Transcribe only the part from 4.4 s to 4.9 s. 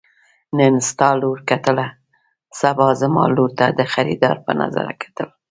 په نظر